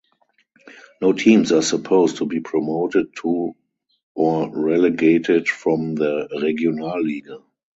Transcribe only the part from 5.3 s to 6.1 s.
from